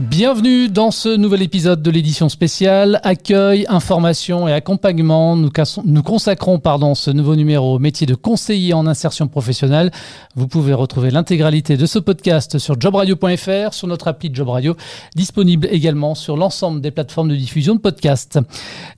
[0.00, 5.36] Bienvenue dans ce nouvel épisode de l'édition spéciale Accueil, information et accompagnement.
[5.36, 9.90] Nous, consacrons pardon, ce nouveau numéro au métier de conseiller en insertion professionnelle.
[10.34, 14.74] Vous pouvez retrouver l'intégralité de ce podcast sur jobradio.fr, sur notre appli Job Radio,
[15.16, 18.38] disponible également sur l'ensemble des plateformes de diffusion de podcasts.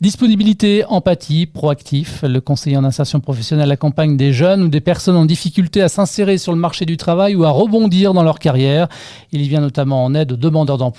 [0.00, 2.22] Disponibilité, empathie, proactif.
[2.22, 6.38] Le conseiller en insertion professionnelle accompagne des jeunes ou des personnes en difficulté à s'insérer
[6.38, 8.86] sur le marché du travail ou à rebondir dans leur carrière.
[9.32, 10.91] Il y vient notamment en aide aux demandeurs d'emploi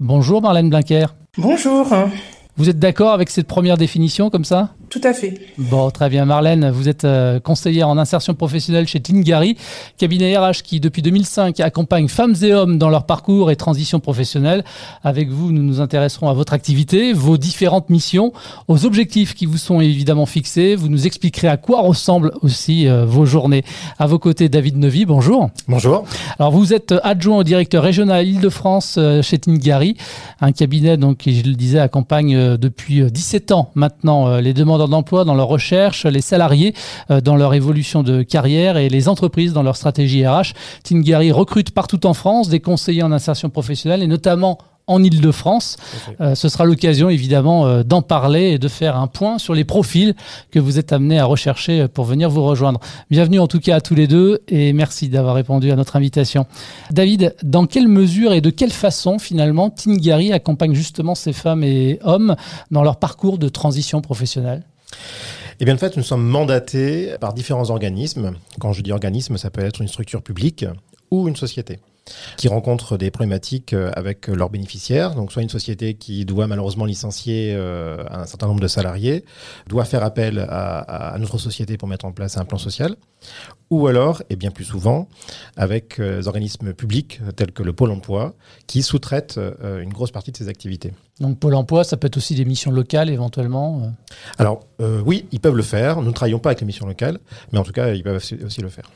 [0.00, 1.06] Bonjour Marlène Blinquer.
[1.36, 1.86] Bonjour.
[2.56, 4.70] Vous êtes d'accord avec cette première définition comme ça?
[4.90, 5.34] Tout à fait.
[5.58, 6.24] Bon, très bien.
[6.24, 9.56] Marlène, vous êtes euh, conseillère en insertion professionnelle chez Tingari,
[9.98, 14.64] cabinet RH qui, depuis 2005, accompagne femmes et hommes dans leur parcours et transition professionnelle.
[15.04, 18.32] Avec vous, nous nous intéresserons à votre activité, vos différentes missions,
[18.66, 20.74] aux objectifs qui vous sont évidemment fixés.
[20.74, 23.64] Vous nous expliquerez à quoi ressemblent aussi euh, vos journées.
[23.98, 25.50] À vos côtés, David Nevy, bonjour.
[25.68, 26.04] Bonjour.
[26.38, 29.96] Alors, vous êtes adjoint au directeur régional Île-de-France euh, chez Tingari,
[30.40, 35.24] un cabinet donc, qui, je le disais, accompagne depuis 17 ans maintenant les demandes d'emploi
[35.24, 36.74] dans leur recherche, les salariés
[37.10, 40.52] euh, dans leur évolution de carrière et les entreprises dans leur stratégie RH.
[40.84, 44.58] Tingari recrute partout en France des conseillers en insertion professionnelle et notamment
[44.88, 45.76] en Ile-de-France.
[46.20, 49.64] Euh, ce sera l'occasion évidemment euh, d'en parler et de faire un point sur les
[49.64, 50.14] profils
[50.50, 52.80] que vous êtes amenés à rechercher pour venir vous rejoindre.
[53.10, 56.46] Bienvenue en tout cas à tous les deux et merci d'avoir répondu à notre invitation.
[56.90, 61.98] David, dans quelle mesure et de quelle façon finalement Tingari accompagne justement ces femmes et
[62.02, 62.34] hommes
[62.70, 64.62] dans leur parcours de transition professionnelle?
[65.60, 68.32] Eh bien, en fait, nous sommes mandatés par différents organismes.
[68.60, 70.64] Quand je dis organisme, ça peut être une structure publique
[71.10, 71.80] ou une société
[72.36, 75.14] qui rencontrent des problématiques euh, avec leurs bénéficiaires.
[75.14, 79.24] Donc, soit une société qui doit malheureusement licencier euh, un certain nombre de salariés,
[79.68, 82.96] doit faire appel à, notre société pour mettre en place un plan social,
[83.70, 85.08] ou alors, et bien plus souvent,
[85.56, 88.34] avec euh, des organismes publics tels que le Pôle emploi,
[88.66, 90.92] qui sous-traitent une grosse partie de ces activités.
[91.20, 93.92] Donc Pôle emploi, ça peut être aussi des missions locales éventuellement
[94.38, 94.64] Alors
[95.04, 96.00] oui, ils peuvent le faire.
[96.00, 97.18] Nous ne travaillons pas avec les missions locales,
[97.52, 98.90] mais en tout cas, ils peuvent aussi le faire.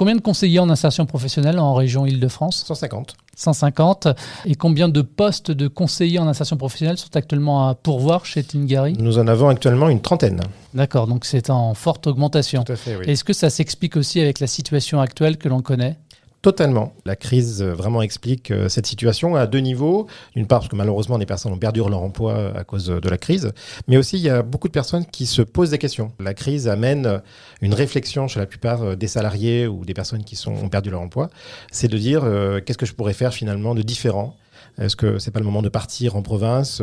[0.00, 2.49] Combien de conseillers en insertion professionnelle en région Île-de-France?
[2.50, 3.14] 150.
[3.36, 4.08] 150.
[4.44, 8.94] Et combien de postes de conseillers en insertion professionnelle sont actuellement à pourvoir chez Tingari?
[8.98, 10.40] Nous en avons actuellement une trentaine.
[10.74, 12.64] D'accord, donc c'est en forte augmentation.
[12.64, 13.04] Tout à fait, oui.
[13.08, 15.98] Est-ce que ça s'explique aussi avec la situation actuelle que l'on connaît?
[16.42, 16.94] Totalement.
[17.04, 20.06] La crise euh, vraiment explique euh, cette situation à deux niveaux.
[20.34, 23.08] D'une part, parce que malheureusement, des personnes ont perdu leur emploi euh, à cause de
[23.10, 23.52] la crise,
[23.88, 26.12] mais aussi il y a beaucoup de personnes qui se posent des questions.
[26.18, 27.20] La crise amène
[27.60, 31.28] une réflexion chez la plupart des salariés ou des personnes qui ont perdu leur emploi.
[31.70, 32.22] C'est de dire
[32.64, 34.36] qu'est-ce que je pourrais faire finalement de différent
[34.80, 36.82] est-ce que c'est pas le moment de partir en province,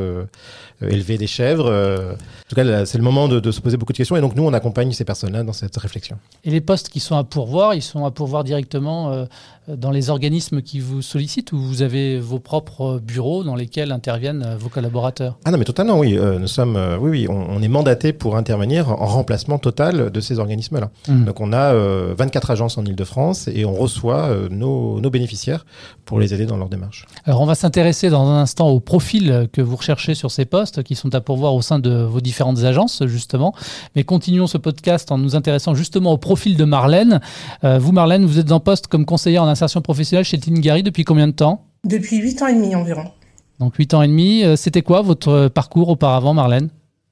[0.81, 3.97] élever des chèvres En tout cas, c'est le moment de, de, se poser beaucoup de
[3.97, 4.15] questions.
[4.15, 6.17] Et donc, nous, on accompagne ces personnes-là dans cette réflexion.
[6.43, 9.27] Et les postes qui sont à pourvoir, ils sont à pourvoir directement
[9.67, 14.55] dans les organismes qui vous sollicitent ou vous avez vos propres bureaux dans lesquels interviennent
[14.57, 15.37] vos collaborateurs?
[15.43, 16.17] Ah non, mais totalement, oui.
[16.17, 20.21] Euh, nous sommes, euh, oui, oui, on, est mandaté pour intervenir en remplacement total de
[20.21, 20.89] ces organismes-là.
[21.07, 21.25] Mmh.
[21.25, 25.66] Donc on a 24 euh, agences en Ile-de-France et on reçoit nos, nos, bénéficiaires
[26.07, 27.06] pour les aider dans leur démarche.
[27.25, 30.81] Alors on va s'intéresser dans un instant au profil que vous recherchez sur ces postes
[30.81, 33.53] qui sont à pourvoir au sein de vos différentes agences, justement.
[33.95, 37.19] Mais continuons ce podcast en nous intéressant justement au profil de Marlène.
[37.62, 41.28] vous, Marlène, vous êtes en poste comme conseillère en insertion professionnelle chez Tingari depuis combien
[41.28, 41.66] de temps?
[41.84, 43.12] Depuis 8 ans et demi environ.
[43.59, 44.44] Donc 8 ans et demi.
[44.44, 46.69] Euh, c'était quoi votre parcours auparavant, Marlène?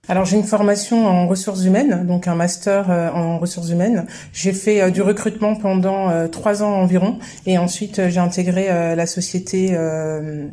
[0.08, 4.06] Alors j'ai une formation en ressources humaines, donc un master euh, en ressources humaines.
[4.34, 9.78] J'ai fait euh, du recrutement pendant trois ans environ, et ensuite j'ai intégré la société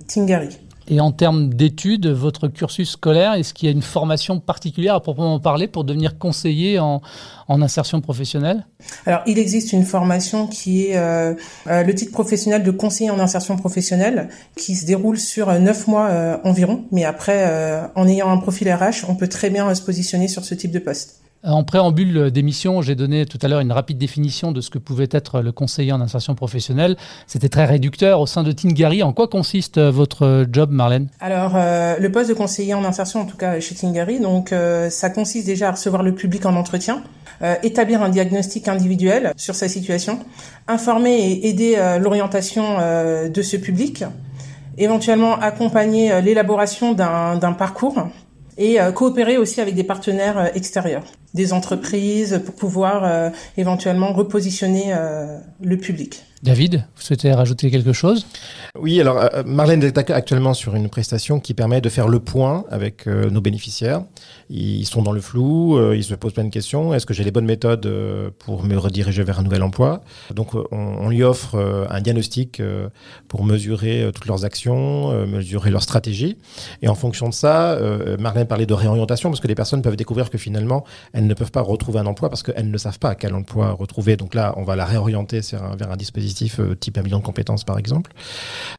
[0.06, 0.58] Tingari.
[0.88, 5.00] Et en termes d'études, votre cursus scolaire, est-ce qu'il y a une formation particulière à
[5.00, 7.00] proprement parler pour devenir conseiller en,
[7.48, 8.66] insertion professionnelle?
[9.04, 11.34] Alors, il existe une formation qui est euh,
[11.66, 15.86] euh, le titre professionnel de conseiller en insertion professionnelle, qui se déroule sur euh, neuf
[15.86, 16.84] mois environ.
[16.92, 20.54] Mais après, en ayant un profil RH, on peut très bien se positionner sur ce
[20.54, 21.21] type de poste.
[21.44, 25.08] En préambule d'émission, j'ai donné tout à l'heure une rapide définition de ce que pouvait
[25.10, 26.96] être le conseiller en insertion professionnelle.
[27.26, 29.02] C'était très réducteur au sein de Tingari.
[29.02, 31.08] En quoi consiste euh, votre job, Marlène?
[31.18, 34.88] Alors, euh, le poste de conseiller en insertion, en tout cas chez Tingari, donc euh,
[34.88, 37.02] ça consiste déjà à recevoir le public en entretien,
[37.64, 40.20] établir un diagnostic individuel sur sa situation,
[40.68, 42.76] informer et aider l'orientation
[43.28, 44.04] de ce public,
[44.78, 48.06] éventuellement accompagner l'élaboration d'un parcours
[48.58, 51.02] et coopérer aussi avec des partenaires extérieurs.
[51.34, 54.94] Des entreprises pour pouvoir éventuellement repositionner
[55.62, 56.24] le public.
[56.42, 58.26] David, vous souhaitez rajouter quelque chose?
[58.76, 62.64] Oui, alors euh, Marlène est actuellement sur une prestation qui permet de faire le point
[62.68, 64.02] avec euh, nos bénéficiaires.
[64.50, 66.94] Ils sont dans le flou, euh, ils se posent plein de questions.
[66.94, 67.88] Est-ce que j'ai les bonnes méthodes
[68.40, 70.02] pour me rediriger vers un nouvel emploi?
[70.34, 72.60] Donc on, on, lui offre un diagnostic
[73.28, 76.38] pour mesurer toutes leurs actions, mesurer leurs stratégies.
[76.80, 77.78] Et en fonction de ça,
[78.18, 81.50] Marlène parlait de réorientation parce que les personnes peuvent découvrir que finalement, elles ne peuvent
[81.50, 84.16] pas retrouver un emploi parce qu'elles ne savent pas quel emploi retrouver.
[84.16, 85.40] Donc là, on va la réorienter
[85.76, 88.12] vers un dispositif euh, type un million de compétences par exemple.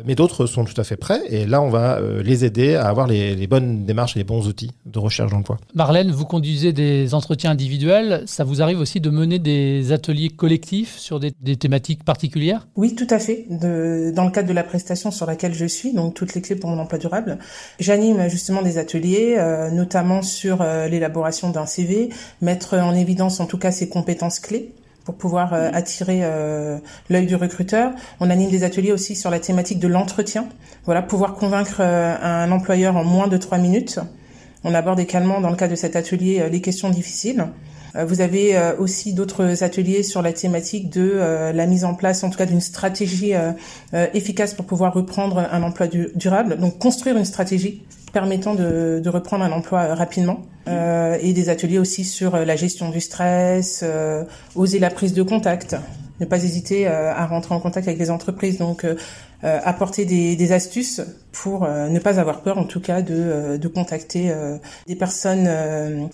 [0.05, 2.87] Mais d'autres sont tout à fait prêts et là on va euh, les aider à
[2.87, 5.57] avoir les, bonnes démarches et les bons outils de recherche d'emploi.
[5.75, 10.97] Marlène, vous conduisez des entretiens individuels, ça vous arrive aussi de mener des ateliers collectifs
[10.97, 12.67] sur des, thématiques particulières?
[12.75, 13.45] Oui, tout à fait.
[13.49, 16.55] De, dans le cadre de la prestation sur laquelle je suis, donc toutes les clés
[16.55, 17.37] pour mon emploi durable,
[17.79, 22.09] j'anime justement des ateliers, euh, notamment sur l'élaboration d'un CV,
[22.41, 24.73] mettre en évidence en tout cas ses compétences clés
[25.05, 26.77] pour pouvoir euh, attirer euh,
[27.09, 27.91] l'œil du recruteur.
[28.19, 30.47] On anime des ateliers aussi sur la thématique de l'entretien.
[30.85, 33.99] Voilà, pouvoir convaincre euh, un employeur en moins de trois minutes.
[34.63, 37.47] On aborde également dans le cadre de cet atelier les questions difficiles.
[37.95, 42.37] Vous avez aussi d'autres ateliers sur la thématique de la mise en place, en tout
[42.37, 43.33] cas, d'une stratégie
[44.13, 46.57] efficace pour pouvoir reprendre un emploi durable.
[46.57, 50.41] Donc, construire une stratégie permettant de, reprendre un emploi rapidement.
[50.69, 54.23] Euh, et des ateliers aussi sur la gestion du stress, euh,
[54.55, 55.75] oser la prise de contact,
[56.21, 58.59] ne pas hésiter euh, à rentrer en contact avec les entreprises.
[58.59, 58.95] Donc euh,
[59.41, 61.01] apporter des, des, astuces
[61.33, 64.33] pour euh, ne pas avoir peur, en tout cas, de, euh, de contacter
[64.87, 65.49] des personnes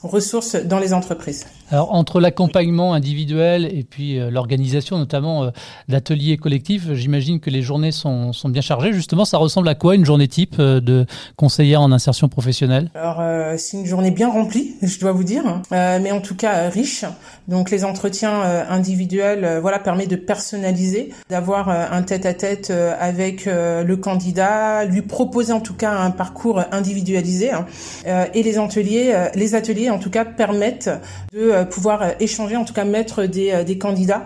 [0.01, 1.45] ressources dans les entreprises.
[1.71, 5.51] Alors, entre l'accompagnement individuel et puis l'organisation, notamment
[5.88, 8.94] d'ateliers collectifs, j'imagine que les journées sont, sont, bien chargées.
[8.94, 11.06] Justement, ça ressemble à quoi une journée type de
[11.36, 12.89] conseillère en insertion professionnelle?
[12.95, 13.21] Alors,
[13.57, 15.62] c'est une journée bien remplie, je dois vous dire, hein.
[16.00, 17.06] mais en tout cas riche.
[17.48, 23.98] Donc, les entretiens individuels, voilà, permet de personnaliser, d'avoir un tête-à-tête avec avec euh, le
[23.98, 27.51] candidat, lui proposer en tout cas un parcours individualisé.
[27.51, 27.65] Hein.
[28.07, 30.89] Euh, et les ateliers, euh, les ateliers en tout cas permettent
[31.33, 34.25] de pouvoir échanger, en tout cas mettre des, des candidats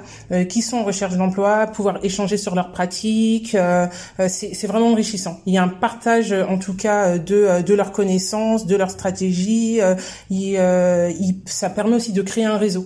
[0.49, 3.57] qui sont en recherche d'emploi, pouvoir échanger sur leurs pratiques.
[4.27, 5.39] c'est vraiment enrichissant.
[5.45, 9.79] Il y a un partage en tout cas de, de leurs connaissances, de leurs stratégies.
[10.29, 10.59] Il,
[11.19, 12.85] il, ça permet aussi de créer un réseau.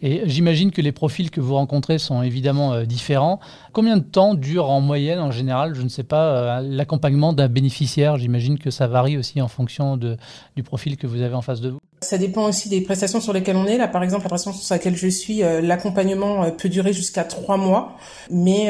[0.00, 3.40] Et j'imagine que les profils que vous rencontrez sont évidemment euh, différents.
[3.72, 7.48] Combien de temps dure en moyenne, en général, je ne sais pas, euh, l'accompagnement d'un
[7.48, 8.16] bénéficiaire?
[8.16, 10.16] J'imagine que ça varie aussi en fonction de,
[10.56, 11.80] du profil que vous avez en face de vous.
[12.00, 13.76] Ça dépend aussi des prestations sur lesquelles on est.
[13.76, 17.56] Là, par exemple, la prestation sur laquelle je suis, euh, l'accompagnement peut durer jusqu'à trois
[17.56, 17.96] mois,
[18.30, 18.66] mais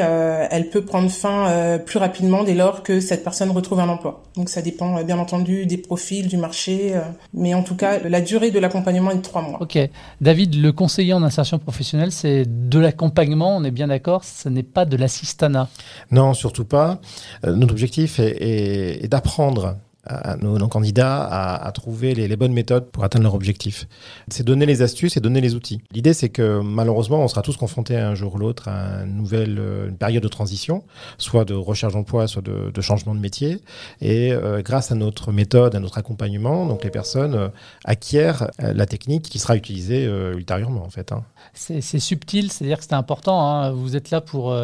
[0.51, 4.23] elle peut prendre fin plus rapidement dès lors que cette personne retrouve un emploi.
[4.37, 6.95] Donc ça dépend bien entendu des profils, du marché,
[7.35, 9.61] mais en tout cas, la durée de l'accompagnement est de trois mois.
[9.61, 9.79] Ok.
[10.21, 14.85] David, le conseiller d'insertion professionnelle, c'est de l'accompagnement, on est bien d'accord, ce n'est pas
[14.85, 15.69] de l'assistanat.
[16.11, 17.01] Non, surtout pas.
[17.45, 19.77] Euh, notre objectif est d'apprendre
[20.09, 23.87] à nos, candidats à, trouver les, bonnes méthodes pour atteindre leur objectif.
[24.29, 25.81] C'est donner les astuces et donner les outils.
[25.93, 29.59] L'idée, c'est que malheureusement, on sera tous confrontés un jour ou l'autre à une nouvelle
[29.89, 30.85] une période de transition,
[31.19, 33.61] soit de recherche d'emploi, soit de, changement de métier.
[34.01, 37.49] Et euh, grâce à notre méthode, à notre accompagnement, donc les personnes euh,
[37.85, 41.13] acquièrent euh, la technique qui sera utilisée ultérieurement, en fait.
[41.13, 41.25] Hein.
[41.55, 43.49] C'est subtil, c'est-à-dire que c'est important.
[43.49, 43.73] Hein.
[43.73, 44.57] Vous êtes là pour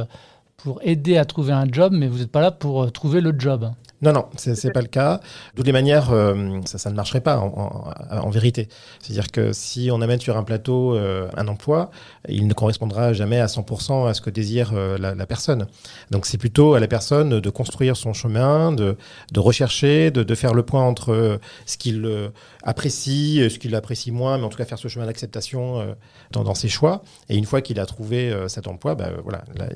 [0.56, 3.70] pour aider à trouver un job, mais vous n'êtes pas là pour trouver le job.
[4.02, 5.20] Non, non, c'est pas le cas.
[5.54, 8.68] De les manières, euh, ça, ne marcherait pas en, vérité.
[9.00, 11.90] C'est-à-dire que si on amène sur un plateau euh, un emploi,
[12.28, 15.66] il ne correspondra jamais à 100% à ce que désire euh, la, personne.
[16.10, 18.96] Donc c'est plutôt à la personne de construire son chemin, de,
[19.36, 22.30] rechercher, de, faire le point entre ce qu'il
[22.62, 25.96] apprécie, ce qu'il apprécie moins, mais en tout cas faire ce chemin d'acceptation
[26.32, 27.02] dans, ses choix.
[27.28, 29.68] Et une fois qu'il a trouvé cet emploi, bah, voilà, là,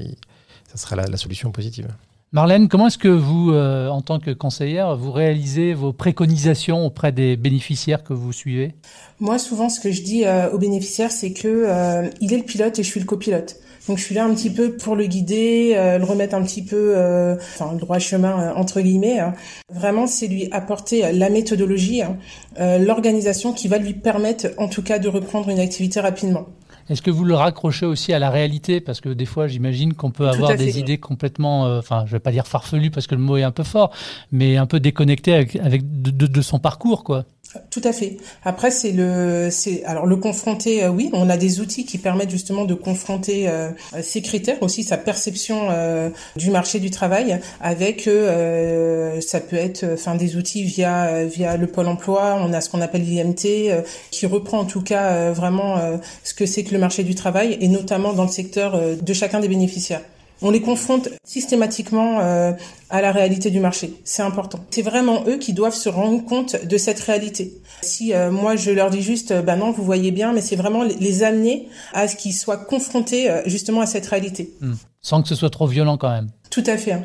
[0.66, 1.88] ça sera la solution positive.
[2.30, 7.10] Marlène, comment est-ce que vous, euh, en tant que conseillère, vous réalisez vos préconisations auprès
[7.10, 8.74] des bénéficiaires que vous suivez?
[9.18, 12.42] Moi, souvent, ce que je dis euh, aux bénéficiaires, c'est que euh, il est le
[12.42, 13.56] pilote et je suis le copilote.
[13.88, 16.94] Donc, je suis là un petit peu pour le guider, le remettre un petit peu,
[17.38, 19.18] enfin, le droit chemin entre guillemets.
[19.18, 19.32] Hein.
[19.72, 22.18] Vraiment, c'est lui apporter la méthodologie, hein,
[22.58, 26.48] l'organisation qui va lui permettre, en tout cas, de reprendre une activité rapidement.
[26.90, 28.80] Est-ce que vous le raccrochez aussi à la réalité?
[28.80, 32.20] Parce que des fois, j'imagine qu'on peut avoir des idées complètement, euh, enfin, je vais
[32.20, 33.92] pas dire farfelues parce que le mot est un peu fort,
[34.32, 37.24] mais un peu déconnectées avec, de, son parcours, quoi.
[37.70, 38.18] Tout à fait.
[38.44, 40.84] Après, c'est le, c'est alors le confronter.
[40.84, 43.70] Euh, oui, on a des outils qui permettent justement de confronter euh,
[44.02, 50.14] ces critères aussi, sa perception euh, du marché du travail, avec ça peut être, enfin,
[50.14, 52.38] des outils via via le pôle emploi.
[52.40, 55.76] On a ce qu'on appelle l'IMT, qui reprend en tout cas vraiment
[56.24, 59.40] ce que c'est que le marché du travail, et notamment dans le secteur de chacun
[59.40, 60.02] des bénéficiaires.
[60.42, 62.52] On les confronte systématiquement euh,
[62.90, 63.94] à la réalité du marché.
[64.04, 64.60] C'est important.
[64.70, 67.54] C'est vraiment eux qui doivent se rendre compte de cette réalité.
[67.82, 70.84] Si euh, moi je leur dis juste, ben non, vous voyez bien, mais c'est vraiment
[70.84, 74.52] les amener à ce qu'ils soient confrontés justement à cette réalité.
[74.60, 74.74] Hmm.
[75.00, 76.30] Sans que ce soit trop violent quand même.
[76.50, 76.96] Tout à fait.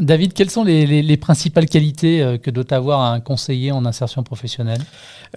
[0.00, 4.80] David, quelles sont les, principales qualités euh, que doit avoir un conseiller en insertion professionnelle?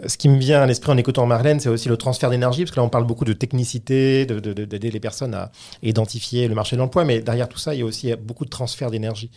[0.02, 2.64] Euh, Ce qui me vient à l'esprit en écoutant Marlène, c'est aussi le transfert d'énergie,
[2.64, 5.52] parce que là on parle beaucoup de technicité, d'aider les personnes à
[5.84, 8.50] identifier le marché de l'emploi, mais derrière tout ça, il y a aussi beaucoup de
[8.50, 9.30] transfert d'énergie.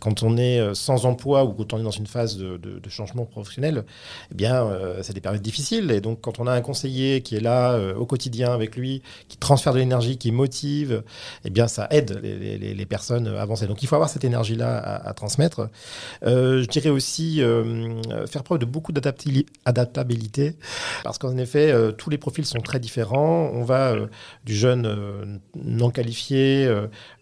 [0.00, 2.58] Quand on est euh, sans emploi ou quand on est dans une phase de,
[2.88, 3.84] changement professionnel,
[4.32, 4.66] eh bien,
[5.02, 5.90] c'est des périodes difficiles.
[5.90, 9.36] Et donc, quand on a un conseiller qui est là au quotidien avec lui, qui
[9.36, 11.02] transfère de l'énergie, qui motive,
[11.44, 13.66] eh bien, ça aide les personnes à avancer.
[13.66, 15.68] Donc, il faut avoir cette énergie-là à, transmettre.
[16.24, 20.56] Euh, je dirais aussi euh, faire preuve de beaucoup d'adaptabilité,
[21.04, 23.50] parce qu'en effet, euh, tous les profils sont très différents.
[23.52, 23.96] On va
[24.44, 26.70] du jeune non qualifié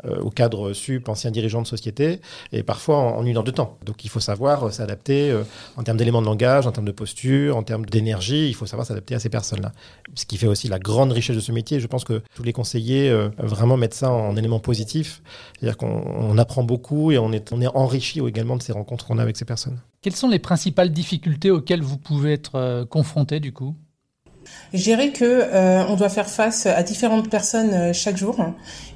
[0.04, 2.20] au cadre sup, ancien dirigeant de société,
[2.52, 3.78] et parfois en, une heure de temps.
[3.84, 5.36] Donc il faut savoir s'adapter
[5.76, 8.48] en termes d'éléments de langage, en termes de posture, en termes d'énergie.
[8.48, 9.72] Il faut savoir s'adapter à ces personnes-là.
[10.14, 11.80] Ce qui fait aussi la grande richesse de ce métier.
[11.80, 15.22] Je pense que tous les conseillers vraiment mettent ça en, en élément positif.
[15.58, 19.18] C'est-à-dire qu'on apprend beaucoup et on est on est enrichi également de ces rencontres qu'on
[19.18, 19.80] a avec ces personnes.
[20.02, 23.74] Quelles sont les principales difficultés auxquelles vous pouvez être euh, confronté du coup?
[24.74, 28.36] Je dirais que euh, on doit faire face à différentes personnes euh, chaque jour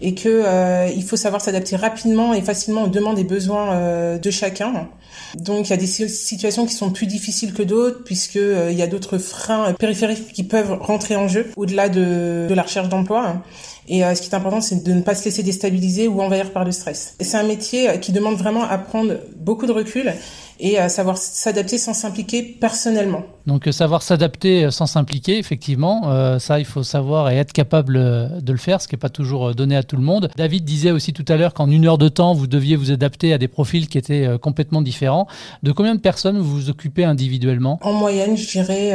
[0.01, 4.89] et que il faut savoir s'adapter rapidement et facilement aux demandes et besoins de chacun.
[5.35, 8.83] Donc il y a des situations qui sont plus difficiles que d'autres puisque il y
[8.83, 13.43] a d'autres freins périphériques qui peuvent rentrer en jeu au-delà de, de la recherche d'emploi.
[13.91, 16.53] Et euh, ce qui est important, c'est de ne pas se laisser déstabiliser ou envahir
[16.53, 17.17] par le stress.
[17.21, 20.15] c'est un métier euh, qui demande vraiment à prendre beaucoup de recul
[20.61, 23.25] et à savoir s'adapter sans s'impliquer personnellement.
[23.51, 27.53] Donc euh, savoir s'adapter euh, sans s'impliquer, effectivement, euh, ça il faut savoir et être
[27.53, 30.31] capable de le faire, ce qui n'est pas toujours donné à tout le monde.
[30.37, 33.33] David disait aussi tout à l'heure qu'en une heure de temps, vous deviez vous adapter
[33.33, 35.27] à des profils qui étaient complètement différents.
[35.65, 37.81] De combien de personnes vous vous occupez individuellement?
[37.83, 38.93] En moyenne, je dirais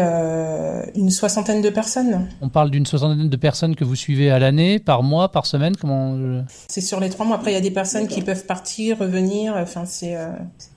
[0.95, 2.29] une soixantaine de personnes.
[2.41, 5.75] On parle d'une soixantaine de personnes que vous suivez à l'année, par mois, par semaine
[5.75, 6.15] Comment
[6.69, 7.35] C'est sur les trois mois.
[7.35, 9.55] Après, il y a des personnes qui peuvent partir, revenir.
[9.57, 10.15] Enfin, c'est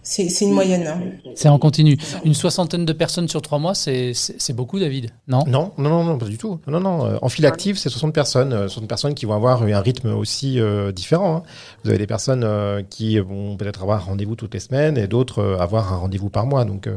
[0.08, 0.86] c'est une moyenne.
[0.86, 1.30] Hein.
[1.34, 1.98] C'est en continu.
[2.24, 5.44] Une soixantaine de personnes sur trois mois, c'est beaucoup, David Non?
[5.46, 6.60] Non, non, non, pas du tout.
[6.66, 8.50] Non, non, euh, En file active, c'est 60 personnes.
[8.50, 11.36] 60 euh, personnes qui vont avoir un rythme aussi euh, différent.
[11.36, 11.42] Hein.
[11.82, 12.46] Vous avez des personnes
[12.90, 16.64] qui vont peut-être avoir rendez-vous toutes les semaines et d'autres avoir un rendez-vous par mois.
[16.64, 16.88] Donc,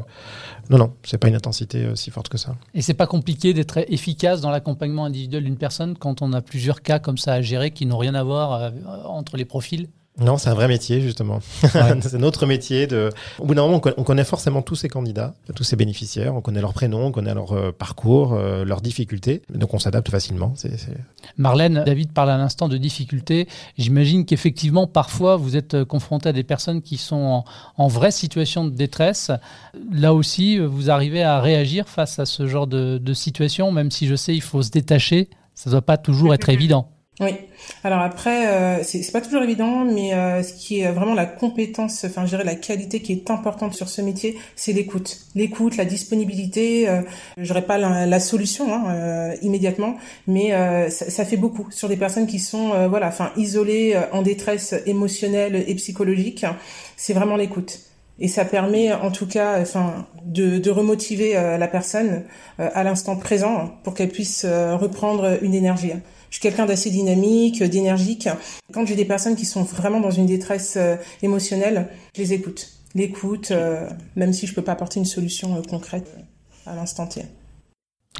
[0.70, 2.56] non, non, c'est pas une intensité si forte que ça.
[2.74, 6.82] Et c'est pas compliqué d'être efficace dans l'accompagnement individuel d'une personne quand on a plusieurs
[6.82, 8.72] cas comme ça à gérer qui n'ont rien à voir
[9.06, 9.88] entre les profils?
[10.20, 11.40] Non, c'est un vrai métier, justement.
[11.62, 12.86] c'est notre métier.
[12.86, 13.10] De...
[13.40, 16.36] Au bout d'un moment, on connaît forcément tous ces candidats, tous ces bénéficiaires.
[16.36, 19.42] On connaît leur prénom, on connaît leur euh, parcours, euh, leurs difficultés.
[19.50, 20.54] Donc, on s'adapte facilement.
[21.38, 23.48] Marlène, David parle à l'instant de difficultés.
[23.78, 27.44] J'imagine qu'effectivement, parfois, vous êtes euh, confronté à des personnes qui sont
[27.78, 29.32] en, vraie situation de détresse.
[29.92, 34.08] Là aussi, vous arrivez à réagir face à ce genre de, de situation, même si
[34.08, 35.30] je sais, il faut se détacher.
[35.56, 36.90] Ça ne doit pas toujours être évident.
[37.20, 37.32] Oui.
[37.84, 42.06] Alors après, euh, c'est pas toujours évident, mais euh, ce qui est vraiment la compétence,
[42.06, 45.20] enfin, je dirais la qualité qui est importante sur ce métier, c'est l'écoute.
[45.36, 46.88] L'écoute, la disponibilité.
[46.88, 47.02] Euh,
[47.38, 51.98] J'aurais pas la, solution hein, euh, immédiatement, mais euh, ça, ça, fait beaucoup sur des
[51.98, 56.46] personnes qui sont, voilà, enfin, isolées, en détresse émotionnelle et psychologique.
[56.96, 57.80] C'est vraiment l'écoute.
[58.20, 62.24] Et ça permet, en tout cas, enfin, de, de remotiver la personne
[62.58, 65.94] à l'instant présent pour qu'elle puisse reprendre une énergie.
[66.32, 68.30] Je suis quelqu'un d'assez dynamique, d'énergique.
[68.72, 72.70] Quand j'ai des personnes qui sont vraiment dans une détresse euh, émotionnelle, je les écoute.
[72.96, 76.10] L'écoute, euh, même si je peux pas apporter une solution euh, concrète
[76.66, 77.24] à l'instant T.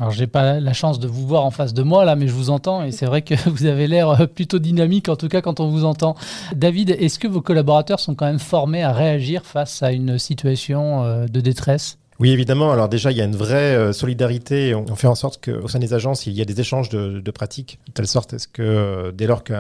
[0.02, 2.34] Alors, j'ai pas la chance de vous voir en face de moi là, mais je
[2.34, 5.62] vous entends et c'est vrai que vous avez l'air plutôt dynamique, en tout cas quand
[5.62, 6.16] on vous entend.
[6.54, 11.26] David, est-ce que vos collaborateurs sont quand même formés à réagir face à une situation
[11.28, 11.98] de détresse?
[12.22, 12.72] Oui, évidemment.
[12.72, 14.76] Alors déjà, il y a une vraie euh, solidarité.
[14.76, 17.80] On, fait en sorte qu'au sein des agences, il y a des échanges de, pratiques,
[17.88, 19.54] de telle sorte que euh, dès lors que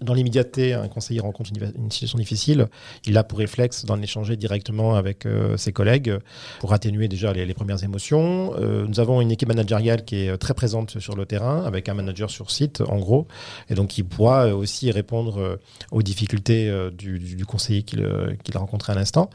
[0.00, 2.68] dans l'immédiateté, un conseiller rencontre une, situation difficile,
[3.04, 6.18] il a pour réflexe d'en échanger directement avec euh, ses collègues
[6.60, 8.54] pour atténuer déjà les, premières émotions.
[8.58, 12.30] nous avons une équipe managériale qui est très présente sur le terrain, avec un manager
[12.30, 13.26] sur site, en gros,
[13.68, 15.58] et donc qui pourra aussi répondre
[15.92, 18.08] aux difficultés du, conseiller qu'il
[18.42, 19.28] qu'il a rencontré à l'instant.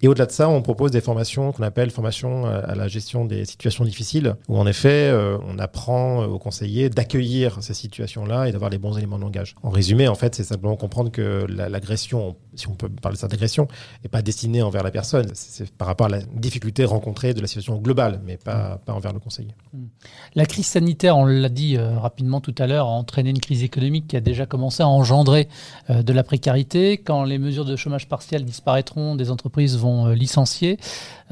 [0.00, 3.24] Et au-delà de ça, on propose des formations qu'on appelle formations formation à la gestion
[3.24, 5.12] des situations difficiles, où en effet,
[5.46, 9.54] on apprend aux conseillers d'accueillir ces situations-là et d'avoir les bons éléments de langage.
[9.62, 13.28] En résumé, en fait, c'est simplement comprendre que l'agression, si on peut parler de ça
[13.28, 13.68] d'agression,
[14.02, 15.26] n'est pas destinée envers la personne.
[15.34, 19.12] C'est par rapport à la difficulté rencontrée de la situation globale, mais pas, pas envers
[19.12, 19.54] le conseiller.
[19.72, 19.86] Hmm.
[20.34, 24.08] La crise sanitaire, on l'a dit rapidement tout à l'heure, a entraîné une crise économique
[24.08, 25.48] qui a déjà commencé à engendrer
[25.88, 26.98] de la précarité.
[26.98, 30.78] Quand les mesures de chômage partiel disparaîtront, des entreprises vont euh, licencier.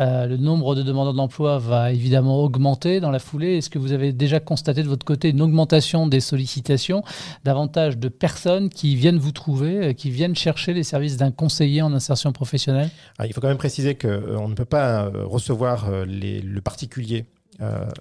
[0.00, 3.58] Euh, le nombre de demandeurs d'emploi va évidemment augmenter dans la foulée.
[3.58, 7.02] Est-ce que vous avez déjà constaté de votre côté une augmentation des sollicitations,
[7.44, 11.82] davantage de personnes qui viennent vous trouver, euh, qui viennent chercher les services d'un conseiller
[11.82, 12.90] en insertion professionnelle?
[13.18, 17.26] Ah, Il faut quand même préciser qu'on ne peut pas recevoir le particulier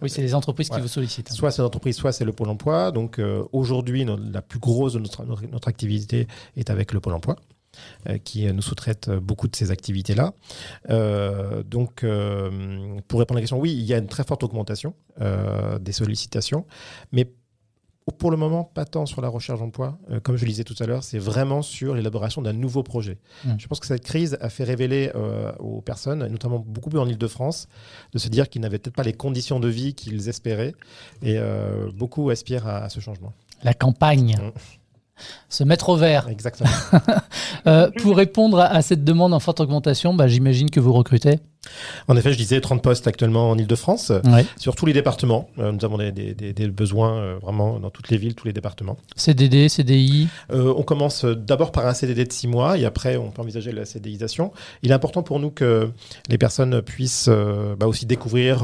[0.01, 1.31] oui, c'est les entreprises qui vous sollicitent.
[1.31, 2.91] Soit c'est l'entreprise, soit c'est le Pôle emploi.
[2.91, 6.27] Donc aujourd'hui, la plus grosse de notre, notre, activité
[6.57, 7.35] est avec le Pôle emploi.
[8.09, 10.33] Euh, qui nous sous-traite beaucoup de ces activités-là.
[10.89, 14.43] Euh, donc, euh, pour répondre à la question, oui, il y a une très forte
[14.43, 14.93] augmentation
[15.79, 16.65] des sollicitations,
[17.11, 17.31] mais
[18.17, 19.99] pour le moment, pas tant sur la recherche d'emploi.
[20.23, 23.19] comme je le disais tout à l'heure, c'est vraiment sur l'élaboration d'un nouveau projet.
[23.45, 23.51] Mmh.
[23.59, 25.11] Je pense que cette crise a fait révéler
[25.59, 27.67] aux personnes, notamment beaucoup plus en Ile-de-France,
[28.13, 30.73] de se dire qu'ils n'avaient peut-être pas les conditions de vie qu'ils espéraient.
[31.21, 31.39] Et
[31.93, 33.33] beaucoup aspirent à, ce changement.
[33.63, 34.37] La campagne.
[34.41, 34.80] Mmh
[35.49, 36.27] se mettre au vert.
[36.29, 36.69] Exactement.
[37.67, 41.39] Euh, pour répondre à cette demande en forte augmentation, bah, j'imagine que vous recrutez
[42.07, 44.11] en effet, je disais 30 postes actuellement en Ile-de-France,
[44.57, 45.49] sur tous les départements.
[45.59, 48.97] Euh, nous avons des, besoins euh, vraiment dans toutes les villes, tous les départements.
[49.15, 53.29] CDD, CDI euh, On commence d'abord par un CDD de 6 mois et après on
[53.29, 54.51] peut envisager la CDIsation.
[54.81, 55.91] Il est important pour nous que
[56.29, 57.29] les personnes puissent
[57.79, 58.63] bah, aussi découvrir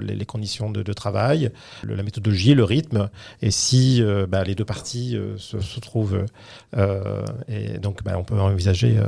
[0.00, 1.50] les, conditions de, travail,
[1.84, 3.08] la méthodologie, le rythme,
[3.42, 6.24] et si bah, les deux parties se, trouvent,
[7.48, 8.98] et donc bah, on peut envisager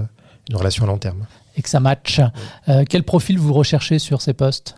[0.49, 2.21] une relation à long terme et que ça matche.
[2.69, 4.75] Euh, quel profil vous recherchez sur ces postes?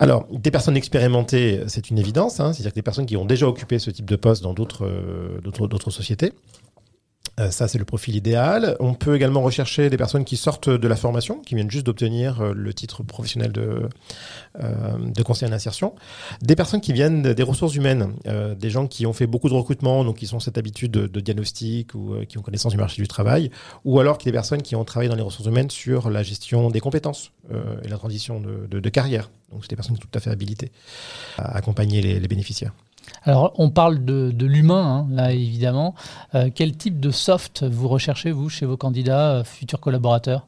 [0.00, 2.52] Alors, des personnes expérimentées, c'est une évidence, hein.
[2.52, 5.90] c'est-à-dire que des personnes qui ont déjà occupé ce type de poste dans d'autres euh,
[5.90, 6.32] sociétés.
[7.38, 8.76] Euh, ça, c'est le profil idéal.
[8.80, 12.40] On peut également rechercher des personnes qui sortent de la formation, qui viennent juste d'obtenir
[12.40, 13.88] euh, le titre professionnel de,
[14.62, 15.94] euh, de conseiller en insertion.
[16.42, 18.14] Des personnes qui viennent des ressources humaines,
[18.58, 21.94] des gens qui ont fait beaucoup de recrutement, donc qui ont cette habitude de, diagnostic
[21.94, 23.50] ou qui ont connaissance du marché du travail,
[23.84, 26.80] ou alors des personnes qui ont travaillé dans les ressources humaines sur la gestion des
[26.80, 27.32] compétences
[27.82, 29.30] et la transition de, carrière.
[29.52, 30.72] Donc, c'est des personnes tout à fait habilitées
[31.38, 32.72] à accompagner les bénéficiaires.
[33.24, 35.94] Alors, on parle de, l'humain, hein, là, évidemment.
[36.34, 40.46] Euh, quel type de soft vous recherchez, vous, chez vos candidats, euh, futurs collaborateurs?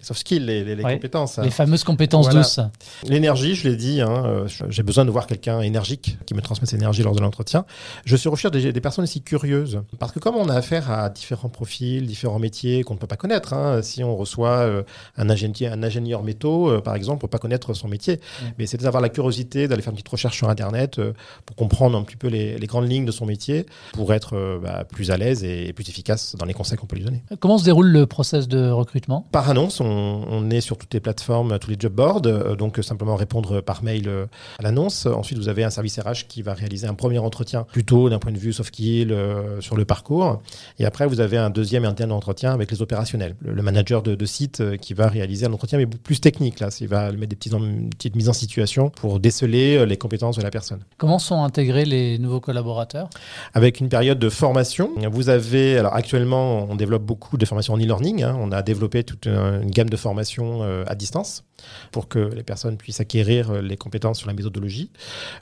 [0.00, 1.38] Les soft skills, les, compétences.
[1.38, 1.42] Hein.
[1.42, 2.60] Les fameuses compétences douces.
[3.04, 6.66] L'énergie, je l'ai dit, hein, euh, j'ai besoin de voir quelqu'un énergique qui me transmet
[6.66, 7.66] cette énergie lors de l'entretien.
[8.06, 9.82] Je suis recherche des, des, personnes aussi curieuses.
[9.98, 13.16] Parce que comme on a affaire à différents profils, différents métiers qu'on ne peut pas
[13.16, 14.82] connaître, hein, si on reçoit euh,
[15.16, 18.20] un, ingénieur, un ingénieur métaux, euh, par exemple, on ne peut pas connaître son métier.
[18.58, 20.98] Mais c'est d'avoir la curiosité d'aller faire une petite recherche sur Internet
[21.44, 25.10] pour comprendre un petit peu les, grandes lignes de son métier, pour être bah, plus
[25.10, 27.22] à l'aise et plus efficace dans les conseils qu'on peut lui donner.
[27.40, 29.26] Comment se déroule le process de recrutement?
[29.32, 32.78] Par annonce, on on, est sur toutes les plateformes, tous les job boards, euh, donc
[32.78, 34.26] euh, simplement répondre par mail euh,
[34.58, 35.06] à l'annonce.
[35.06, 38.32] Ensuite, vous avez un service RH qui va réaliser un premier entretien plutôt d'un point
[38.32, 39.14] de vue soft skill
[39.60, 40.42] sur le parcours.
[40.78, 43.34] Et après, vous avez un deuxième et un dernier entretien avec les opérationnels.
[43.40, 46.60] Le, manager de, site qui va réaliser un entretien mais plus technique.
[46.60, 47.54] Là, il va mettre des petites,
[47.90, 50.80] petites mises en situation pour déceler les compétences de la personne.
[50.98, 53.08] Comment sont intégrés les nouveaux collaborateurs?
[53.54, 54.90] Avec une période de formation.
[55.10, 58.22] Vous avez, alors actuellement, on développe beaucoup de formations en e-learning.
[58.22, 58.36] Hein.
[58.40, 61.44] On a développé toute une de formation euh, à distance
[61.92, 64.90] pour que les personnes puissent acquérir euh, les compétences sur la méthodologie.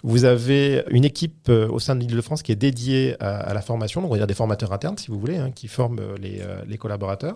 [0.03, 4.01] Vous avez une équipe euh, au sein de l'Île-de-France qui est dédiée à, la formation,
[4.01, 6.79] donc on va dire des formateurs internes si vous voulez, hein, qui forment les, les,
[6.79, 7.35] collaborateurs.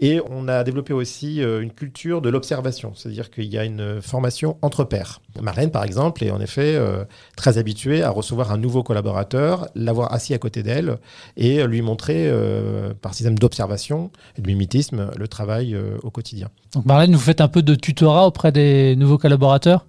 [0.00, 4.58] Et on a développé aussi une culture de l'observation, c'est-à-dire qu'il y a une formation
[4.62, 5.20] entre pairs.
[5.40, 6.78] Marlène, par exemple, est en effet
[7.36, 10.98] très habituée à recevoir un nouveau collaborateur, l'avoir assis à côté d'elle
[11.36, 12.30] et lui montrer
[13.00, 16.48] par système d'observation et de mimétisme le travail au quotidien.
[16.84, 19.86] Marlène, vous faites un peu de tutorat auprès des nouveaux collaborateurs?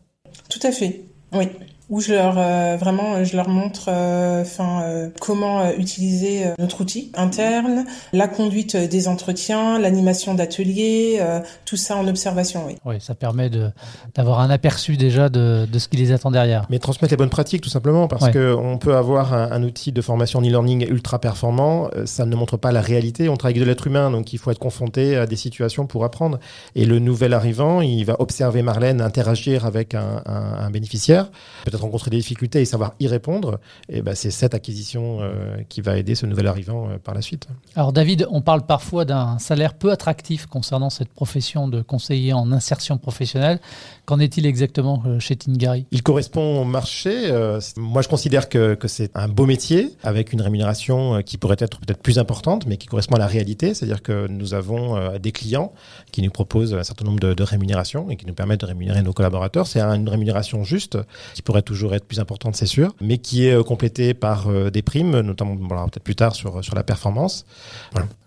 [0.49, 1.01] Tout à fait,
[1.33, 1.47] oui
[1.89, 7.11] où je leur euh, vraiment je leur montre euh, enfin euh, comment utiliser notre outil
[7.15, 11.21] interne, la conduite des entretiens, l'animation d'ateliers,
[11.65, 12.75] tout ça en observation, oui.
[12.85, 13.69] Oui, ça permet de
[14.15, 16.65] d'avoir un aperçu déjà de, de, ce qui les attend derrière.
[16.69, 20.01] Mais transmettre les bonnes pratiques tout simplement parce que on peut avoir un, outil de
[20.01, 23.69] formation en e-learning ultra performant, ça ne montre pas la réalité, on travaille avec de
[23.69, 26.39] l'être humain donc il faut être confronté à des situations pour apprendre
[26.75, 31.29] et le nouvel arrivant, il va observer Marlène interagir avec un, un, un bénéficiaire,
[31.65, 33.59] peut rencontrer des difficultés et savoir y répondre,
[33.89, 37.21] et ben, c'est cette acquisition euh, qui va aider ce nouvel arrivant euh, par la
[37.21, 37.47] suite.
[37.75, 42.51] Alors David, on parle parfois d'un salaire peu attractif concernant cette profession de conseiller en
[42.51, 43.59] insertion professionnelle.
[44.07, 47.29] Qu'en est-il exactement euh, chez Tingari Il correspond au marché.
[47.75, 51.81] moi, je considère que, que c'est un beau métier avec une rémunération qui pourrait être
[51.81, 53.73] peut-être plus importante, mais qui correspond à la réalité.
[53.73, 55.73] C'est-à-dire que nous avons des clients
[56.13, 59.01] qui nous proposent un certain nombre de, de rémunérations et qui nous permettent de rémunérer
[59.01, 59.67] nos collaborateurs.
[59.67, 60.97] C'est une rémunération juste
[61.33, 65.19] qui pourrait toujours être plus importante, c'est sûr, mais qui est complétée par des primes,
[65.19, 67.45] notamment peut-être plus tard sur, sur la performance.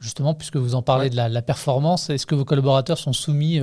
[0.00, 3.60] Justement, puisque vous en parlez de la, la performance, est-ce que vos collaborateurs sont soumis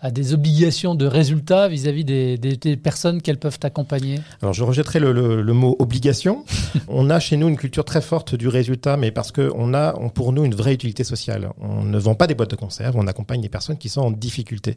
[0.00, 4.98] à des obligations de résultats vis-à-vis des, des, personnes qu'elles peuvent accompagner Alors je rejetterai
[4.98, 6.44] le, le, mot obligation.
[6.88, 10.08] on a chez nous une culture très forte du résultat, mais parce qu'on a on,
[10.08, 11.50] pour nous une vraie utilité sociale.
[11.60, 14.10] On ne vend pas des boîtes de conserve, on accompagne des personnes qui sont en
[14.10, 14.76] difficulté.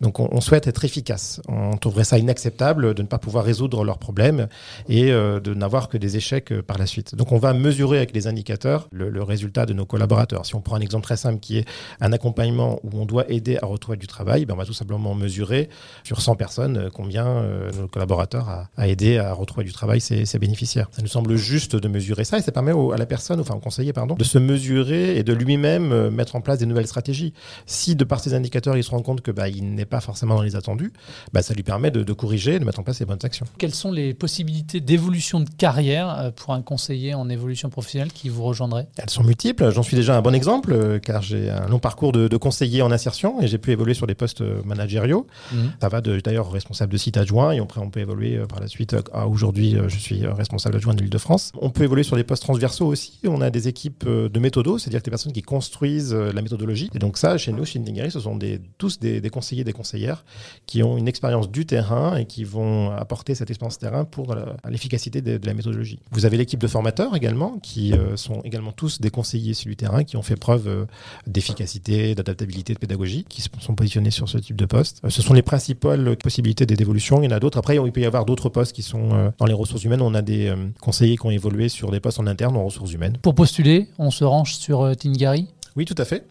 [0.00, 1.40] Donc on, on souhaite être efficace.
[1.48, 4.48] On trouverait ça inacceptable de ne pas pouvoir résoudre leurs problèmes
[4.88, 7.14] et euh, de n'avoir que des échecs euh, par la suite.
[7.14, 10.44] Donc on va mesurer avec les indicateurs le, le résultat de nos collaborateurs.
[10.44, 11.64] Si on prend un exemple très simple qui est
[12.00, 15.68] un accompagnement où on doit aider à retrouver du travail, ben va tout simplement mesurer
[16.04, 20.00] sur 100 personnes euh, combien euh, nos collaborateurs a, a, aidé à retrouver du travail
[20.00, 20.88] ses, ses, bénéficiaires.
[20.92, 23.54] Ça nous semble juste de mesurer ça et ça permet au, à la personne, enfin
[23.54, 26.86] au conseiller, pardon, de se mesurer et de lui-même euh, mettre en place des nouvelles
[26.86, 27.32] stratégies.
[27.66, 30.36] Si de par ces indicateurs, il se rend compte que bah, il n'est pas forcément
[30.36, 30.92] dans les attendus,
[31.32, 33.46] bah, ça lui permet de, de corriger, de mettre en place les bonnes actions.
[33.58, 38.42] Quelles sont les possibilités d'évolution de carrière pour un conseiller en évolution professionnelle qui vous
[38.44, 38.88] rejoindrait?
[38.96, 39.70] Elles sont multiples.
[39.70, 42.90] J'en suis déjà un bon exemple car j'ai un long parcours de, de conseiller en
[42.90, 45.26] insertion et j'ai pu évoluer sur des postes managériaux.
[45.52, 45.72] Mhm.
[45.80, 48.68] Ça va d'ailleurs responsable de site adjoint et après on peut évoluer euh, par la
[48.68, 48.96] suite.
[49.12, 51.52] À aujourd'hui, euh, je suis responsable adjoint de l'Île-de-France.
[51.60, 53.18] On peut évoluer sur des postes transversaux aussi.
[53.24, 56.90] On a des équipes euh, de méthodos, c'est-à-dire des personnes qui construisent la méthodologie.
[56.94, 59.72] Et donc ça, chez nous, chez Indingari, ce sont des, tous des, des, conseillers, des
[59.72, 60.24] conseillères
[60.66, 64.34] qui ont une expérience du terrain et qui vont apporter cette expérience terrain pour
[64.68, 65.98] l'efficacité de, de, la méthodologie.
[66.10, 69.76] Vous avez l'équipe de formateurs également, qui euh, sont également tous des conseillers sur le
[69.76, 70.84] terrain, qui ont fait preuve euh,
[71.26, 75.00] d'efficacité, d'adaptabilité, de pédagogie, qui sont positionnés sur ce type de poste.
[75.04, 77.22] Euh, ce sont les principales possibilités d'évolution.
[77.22, 77.58] Il y en a d'autres.
[77.58, 80.02] Après, il peut y avoir d'autres postes qui sont euh, dans les ressources humaines.
[80.02, 82.92] On a des euh, conseillers qui ont évolué sur des postes en interne en ressources
[82.92, 83.16] humaines.
[83.22, 85.48] Pour postuler, on se range sur Tingari?
[85.76, 86.26] Oui, tout à fait.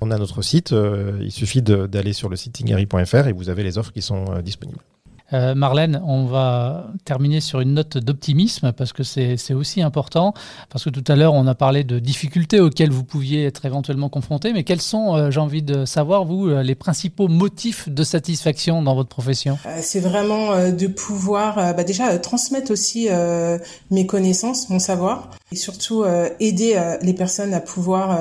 [0.00, 0.72] On a notre site.
[1.20, 4.78] il suffit d'aller sur le site tingari.fr et vous avez les offres qui sont disponibles.
[5.32, 10.34] Euh, Marlène, on va terminer sur une note d'optimisme parce que c'est aussi important.
[10.70, 14.08] Parce que tout à l'heure, on a parlé de difficultés auxquelles vous pouviez être éventuellement
[14.08, 14.52] confronté.
[14.52, 18.82] Mais quels sont, euh, j'ai envie de savoir, vous, euh, les principaux motifs de satisfaction
[18.82, 19.58] dans votre profession?
[19.80, 23.08] C'est vraiment de pouvoir bah déjà transmettre aussi
[23.90, 26.04] mes connaissances, mon savoir et surtout
[26.40, 28.18] aider les personnes à pouvoir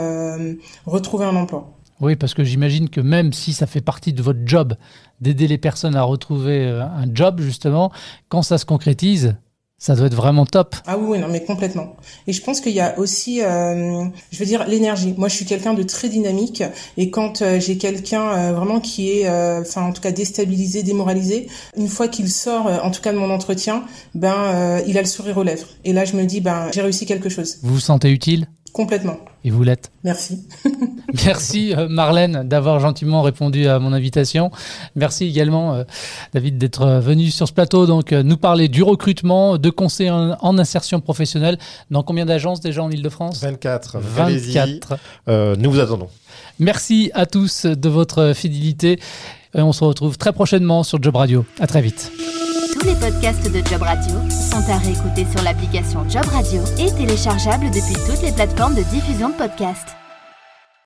[0.85, 1.80] retrouver un emploi.
[2.01, 4.75] Oui, parce que j'imagine que même si ça fait partie de votre job
[5.21, 7.91] d'aider les personnes à retrouver euh, un job, justement,
[8.27, 9.35] quand ça se concrétise,
[9.81, 10.75] ça doit être vraiment top.
[10.85, 11.95] Ah oui, non, mais complètement.
[12.27, 15.15] Et je pense qu'il y a aussi, euh, je veux dire, l'énergie.
[15.17, 16.63] Moi, je suis quelqu'un de très dynamique,
[16.97, 19.27] et quand euh, j'ai quelqu'un euh, vraiment qui est,
[19.59, 23.31] enfin, en tout cas, déstabilisé, démoralisé, une fois qu'il sort, en tout cas de mon
[23.31, 23.83] entretien,
[24.13, 25.67] ben, il a le sourire aux lèvres.
[25.83, 27.57] Et là, je me dis, ben, j'ai réussi quelque chose.
[27.63, 28.45] Vous vous sentez utile?
[28.73, 29.17] Complètement.
[29.43, 29.91] Et vous l'êtes.
[30.03, 30.45] Merci.
[31.25, 34.51] Merci euh, Marlène d'avoir gentiment répondu à mon invitation.
[34.95, 35.83] Merci également euh,
[36.33, 40.57] David d'être euh, venu sur ce plateau donc nous parler du recrutement, de conseils en,
[40.57, 41.57] insertion professionnelle.
[41.89, 43.41] Dans combien d'agences déjà en Ile-de-France?
[43.41, 43.97] 24.
[43.99, 44.93] 24.
[45.27, 46.07] Euh, nous vous attendons.
[46.59, 48.99] Merci à tous de votre fidélité.
[49.55, 51.45] Et on se retrouve très prochainement sur Job Radio.
[51.59, 52.11] À très vite.
[52.73, 57.65] Tous les podcasts de Job Radio sont à réécouter sur l'application Job Radio et téléchargeables
[57.65, 59.95] depuis toutes les plateformes de diffusion de podcasts.